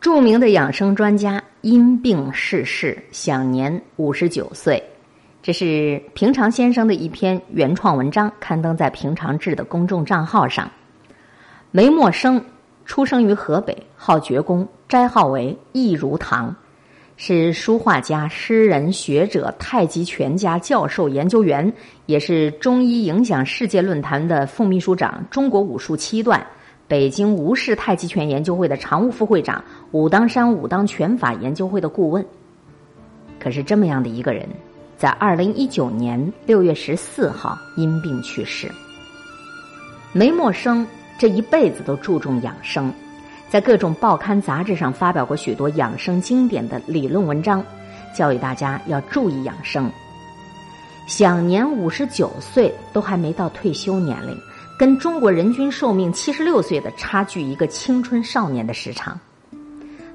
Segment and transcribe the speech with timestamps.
[0.00, 4.80] 著名的养生专家因病逝世，享年五十九岁。
[5.42, 10.70] 这是平常先生的一篇原创文章，刊登在平常志的公众账号上。
[11.72, 12.42] 梅默生
[12.84, 16.54] 出生于河北，号觉公，斋号为易如堂，
[17.16, 21.72] 是书画家、诗人、学者、太极拳家、教授、研究员，
[22.06, 26.46] 也是中医影响世界论坛的副秘书长、中国武术七段。
[26.88, 29.62] 北京吴氏太极拳研究会的常务副会长，
[29.92, 32.24] 武当山武当拳法研究会的顾问。
[33.38, 34.48] 可是这么样的一个人，
[34.96, 38.72] 在二零一九年六月十四号因病去世。
[40.14, 40.86] 梅默生
[41.18, 42.90] 这一辈子都注重养生，
[43.50, 47.62] 在各种报刊杂志上发表过许多养生经典的理论文章，
[48.16, 49.92] 教育大家要注意养生。
[51.06, 54.34] 享年五十九岁，都还没到退休年龄。
[54.78, 59.18] 跟中国人均寿命七十六岁的差距一个青春少年的时长，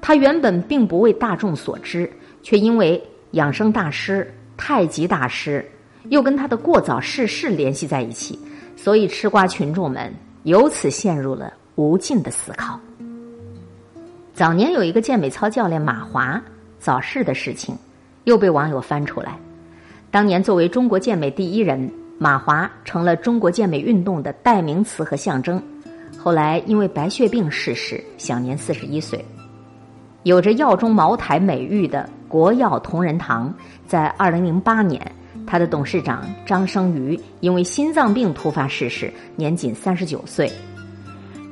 [0.00, 2.10] 他原本并不为大众所知，
[2.42, 5.64] 却因为养生大师、太极大师
[6.08, 8.36] 又跟他的过早逝世联系在一起，
[8.76, 12.80] 所以吃瓜群众们由此陷入了无尽的思考。
[14.34, 16.42] 早年有一个健美操教练马华
[16.80, 17.76] 早逝的事情，
[18.24, 19.38] 又被网友翻出来。
[20.10, 21.88] 当年作为中国健美第一人。
[22.20, 25.62] 马华成了中国健美运动的代名词和象征，
[26.18, 29.24] 后来因为白血病逝世，享年四十一岁。
[30.24, 33.54] 有着“药中茅台”美誉的国药同仁堂，
[33.86, 35.00] 在二零零八年，
[35.46, 40.50] 他的董事长张生瑜因为心脏病突发逝世，年仅三十九岁。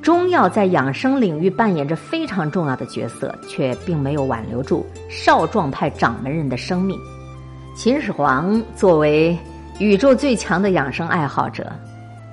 [0.02, 6.98] 中药在养生领域扮演着非常重要的角色，却并没有挽留住少壮派掌门人的生命。
[7.76, 9.38] 秦始皇作为。
[9.78, 11.70] 宇宙最强的养生爱好者，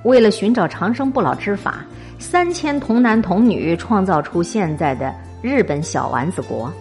[0.03, 1.83] 为了寻找长生不老之法，
[2.17, 6.71] 三千童男童女创造出现在的日本小丸子国。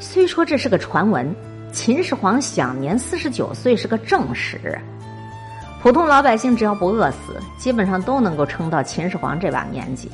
[0.00, 1.32] 虽说这是个传闻，
[1.70, 4.76] 秦始皇享年四十九岁是个正史。
[5.80, 10.10] 普通老百姓只要不饿死，基本上都能够撑到秦始皇这把年纪。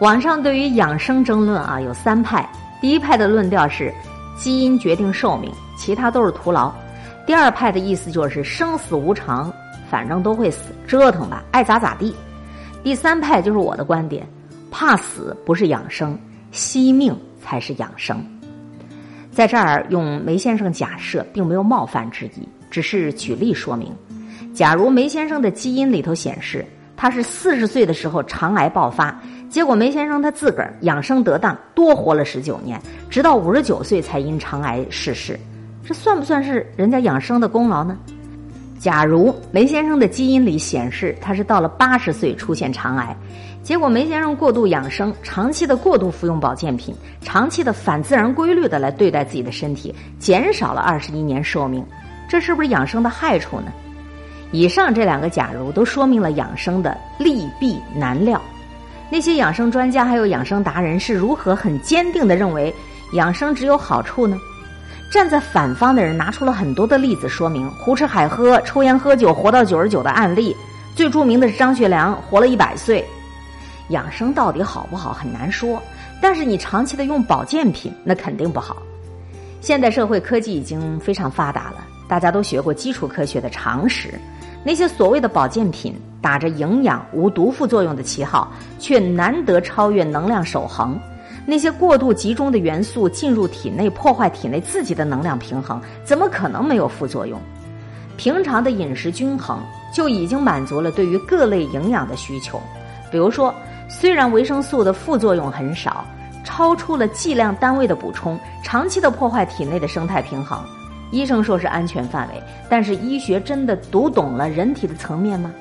[0.00, 2.46] 网上对于养生争论啊，有三派。
[2.82, 3.90] 第一派的论调是
[4.36, 6.70] 基因决定寿命，其他都是徒劳。
[7.26, 9.52] 第二派的意思就是生死无常，
[9.90, 12.14] 反正都会死，折腾吧，爱咋咋地。
[12.82, 14.26] 第三派就是我的观点，
[14.70, 16.18] 怕死不是养生，
[16.52, 18.22] 惜命才是养生。
[19.30, 23.90] 在这儿用梅先生假设，并没有冒犯之意，只是举例说明。
[24.52, 26.64] 假如梅先生的基因里头显示
[26.96, 29.18] 他是四十岁的时候肠癌爆发，
[29.48, 35.40] 结果梅先生他自个儿养生得当，多活了十九年，直到五十九岁才因肠癌逝世。
[35.86, 37.96] 这算不算是人家养生的功劳呢？
[38.78, 43.16] 假如梅先生的基因里显示他是到了八十岁出现肠癌，
[43.62, 51.84] 结果梅先生过度养生，长期的过度服用保健品，长期的反自然规律的来对待自己的身体，减少了二十一年寿命，
[52.28, 53.72] 这是不是养生的害处呢？
[54.52, 58.40] 以上这两个假如都说明了养生的利弊难料。
[59.10, 62.74] 那些养生专家还有养生达人是如何很坚定的认为
[63.14, 64.38] 养生只有好处呢？
[65.14, 70.56] 站在反方的人拿出了很多的例子，说明胡吃海喝、抽烟喝酒活到九十九的案例。
[70.96, 73.04] 最著名的是张学良，活了一百岁。
[73.90, 75.80] 养生到底好不好很难说，
[76.20, 78.78] 但是你长期的用保健品，那肯定不好。
[79.60, 81.76] 现代社会科技已经非常发达了，
[82.08, 84.18] 大家都学过基础科学的常识。
[84.64, 90.98] 那些所谓的保健品，打着营养、无毒副作用的旗号，却难得超越能量守恒。
[91.46, 97.38] 那些过度集中的元素进入体内，破坏体内自己的能量平衡，怎么可能没有副作用？
[98.16, 99.58] 平常的饮食均衡
[99.92, 102.60] 就已经满足了对于各类营养的需求。
[103.10, 103.54] 比如说，
[103.88, 106.04] 虽然维生素的副作用很少，
[106.44, 110.58] 超出了剂量单位的补充，长期的破坏体内的生态平衡，
[111.10, 115.52] 医生说是安全范围，但是医学真的读懂了人体的层面吗？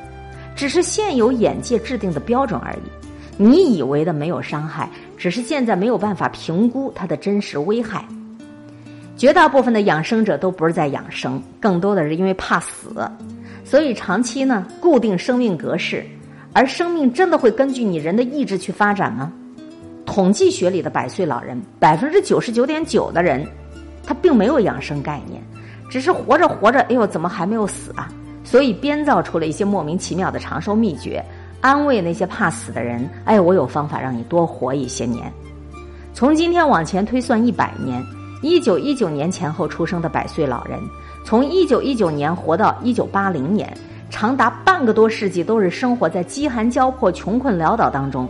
[0.56, 3.13] 只是现有眼界制定的标准而已。
[3.38, 8.06] 你以为的没有伤害，只是现在没有办法评估它的真实危害。
[9.16, 12.90] 绝大部分的养生者都不是在养生，更多的是因为怕死，
[13.64, 16.06] 所以长期呢固定生命格式。
[16.52, 19.34] 而生命真的会根据你人的意志去发展吗？
[20.06, 23.44] 统计学里的百岁老人，百分之九十九点九的人，
[24.06, 25.42] 他并没有养生概念，
[25.90, 28.08] 只是活着活着，哎呦，怎么还没有死啊？
[28.44, 31.24] 所以编造出了一些莫名其妙的长寿秘诀。
[31.64, 35.32] 安慰那些怕死的人，哎，我有方法让你多活一些年。
[36.14, 38.04] 从今天往前推算一百年，
[38.42, 40.78] 一九一九年前后出生的百岁老人，
[41.24, 43.74] 从一九一九年活到一九八零年，
[44.10, 48.28] 长达半个多世纪都是生活在饥寒交迫、穷困潦倒当中。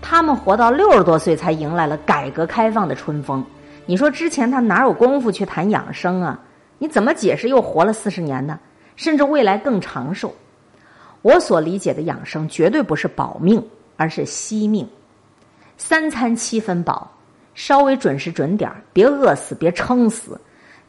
[0.00, 3.44] 他们活到六十多岁才迎来了改革开放的春风。
[3.84, 6.40] 你说之前他哪有功夫去谈养生啊？
[6.78, 8.58] 你怎么解释又活了四十年呢？
[8.96, 10.34] 甚至未来更长寿？
[11.22, 13.62] 我所理解的养生绝对不是保命，
[13.96, 14.88] 而是惜命。
[15.76, 17.10] 三餐七分饱，
[17.54, 20.40] 稍微准时准点别饿死，别撑死。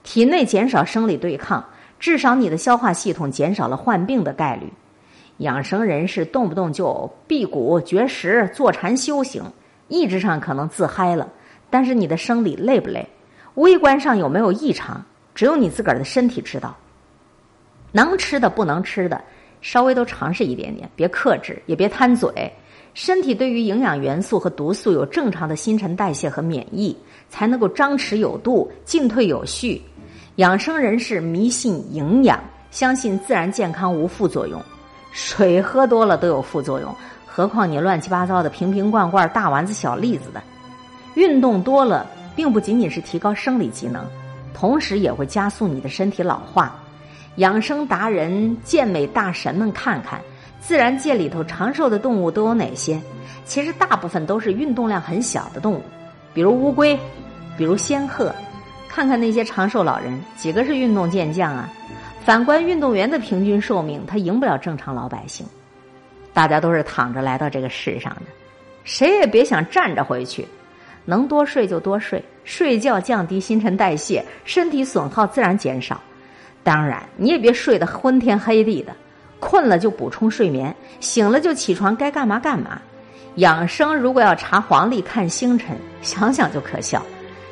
[0.03, 1.63] 体内减少生理对抗，
[1.99, 4.71] 至少你的消化系统减少了患病的概率。
[5.37, 9.43] 养生人士动不动就辟谷绝食、坐禅修行，
[9.87, 11.27] 意志上可能自嗨了。
[11.69, 13.07] 但是你的生理累不累？
[13.55, 15.03] 微观上有没有异常？
[15.33, 16.75] 只有你自个儿的身体知道。
[17.91, 19.21] 能吃的不能吃的，
[19.61, 22.51] 稍微都尝试一点点，别克制，也别贪嘴。
[22.93, 26.95] 身体对于营养元素和毒素有正常的新陈代谢和免疫，
[27.29, 29.81] 才能够张弛有度、进退有序。
[30.35, 32.37] 养生人士迷信营养，
[32.69, 34.61] 相信自然健康无副作用。
[35.11, 36.93] 水喝多了都有副作用，
[37.25, 40.41] 何况你乱七八糟的瓶瓶罐罐、大丸子小粒子的。
[41.15, 42.05] 运动多了，
[42.35, 44.05] 并不仅仅是提高生理机能，
[44.53, 46.73] 同时也会加速你的身体老化。
[47.37, 50.19] 养生达人、健美大神们，看看
[50.59, 53.01] 自然界里头长寿的动物都有哪些？
[53.45, 55.83] 其实大部分都是运动量很小的动物，
[56.33, 56.97] 比如乌龟，
[57.57, 58.33] 比如仙鹤。
[58.89, 61.69] 看看那些长寿老人，几个是运动健将啊？
[62.25, 65.47] 反观运动员的平均寿命，他赢不了正常老百姓。
[66.33, 68.21] 大家都是躺着来到这个世上的，
[68.83, 70.45] 谁也别想站着回去。
[71.05, 75.99] 能多睡就多睡，睡觉降低新陈代谢，身体损耗自然减少。
[76.63, 78.95] 当然，你也别睡得昏天黑地的，
[79.39, 82.81] 困了就补充睡眠，醒了就起床，该干嘛干嘛。
[83.35, 87.01] 养生如果要查黄历、看星辰，想想就可笑。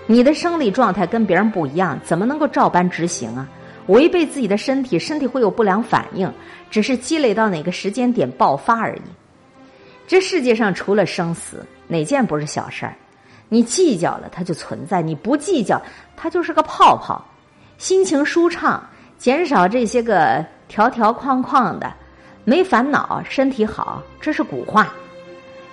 [0.06, 3.48] 你的生理状态跟别人不一样，怎么能够照搬执行啊？
[3.88, 6.32] 违背自己的身体，身体会有不良反应，
[6.70, 9.02] 只是积累到哪个时间点爆发而已。
[10.06, 12.96] 这世界上除了生死，哪件不是小事儿？
[13.48, 15.82] 你计较了，它就存在；你不计较，
[16.16, 17.24] 它就是个泡泡。
[17.80, 18.84] 心情舒畅，
[19.20, 21.92] 减少这些个条条框框的，
[22.46, 24.94] 没烦恼，身体好，这是古话。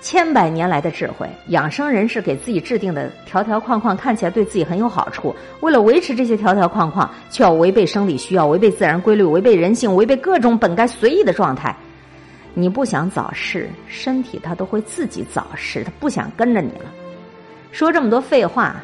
[0.01, 5.33] 千百年来的智慧，养生人士给自己制定的条条框框，看起来对自己很有好处。
[5.61, 11.75] 为了维持这些条条框框，却要违背生理需要，违背自然规律，违背人性，违背各种本该随意的状态。
[12.53, 16.91] 你不想早逝，身体它都会自己早逝，它不想跟着你了。
[17.71, 18.75] 说这么多废话，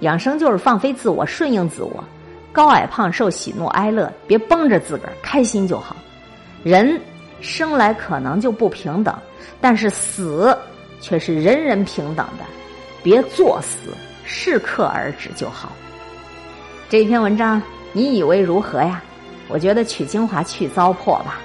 [0.00, 2.04] 养生就是放飞自我，顺应自我，
[2.52, 5.96] 高矮胖瘦，喜怒哀乐，别绷着自个儿，开心就好。
[6.62, 7.00] 人
[7.40, 9.16] 生来可能就不平等，
[9.60, 10.56] 但是死
[11.00, 12.44] 却是人人平等的，
[13.02, 13.94] 别作死，
[14.24, 15.72] 适可而止就好。
[16.88, 17.62] 这篇文章
[17.92, 19.02] 你以为如何呀？
[19.48, 21.38] 我觉得取精华去糟粕吧，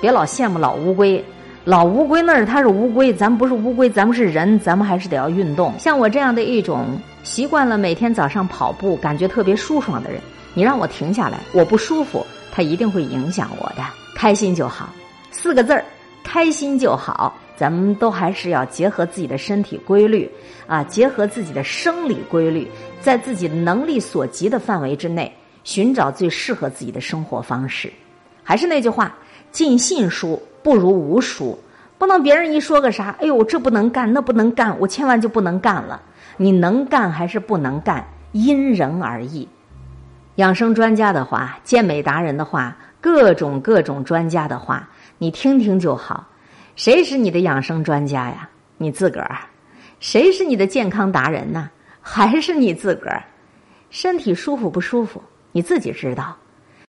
[0.00, 1.24] 别老羡慕老乌龟。
[1.64, 5.74] 老乌龟那儿它是乌龟，咱不是乌龟，咱们是人，咱们还是得要运动。
[5.78, 10.20] 像我这样的一种习惯了每天早上跑步，感觉特别舒爽的人，
[10.54, 13.82] 你让我停下来，我不舒服，它一定会影响我的。
[14.14, 14.88] 开心就好，
[15.30, 15.84] 四个字儿，
[16.24, 17.36] 开心就好。
[17.54, 20.30] 咱们都还是要结合自己的身体规律
[20.68, 22.66] 啊，结合自己的生理规律，
[23.00, 25.30] 在自己能力所及的范围之内，
[25.64, 27.92] 寻找最适合自己的生活方式。
[28.44, 29.12] 还是那句话，
[29.50, 30.40] 尽信书。
[30.62, 31.58] 不如无书，
[31.98, 36.00] 不能别人一说个啥，哎呦，这不能干，那不能干，我千万就不能干了。
[36.36, 39.48] 你能干还是不能干，因人而异。
[40.36, 44.88] 养生专家的话，健美达人的话，各种各种专家的话，
[45.18, 46.26] 你听听就好。
[46.76, 48.48] 谁是你的养生专家呀？
[48.76, 49.36] 你自个儿。
[49.98, 51.68] 谁是你的健康达人呢？
[52.00, 53.24] 还是你自个儿。
[53.90, 56.36] 身体舒服不舒服，你自己知道。